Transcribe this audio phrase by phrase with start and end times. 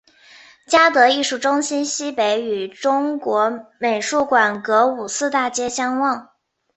[0.65, 6.31] 嘉德艺术中心西北与中国美术馆隔五四大街相望。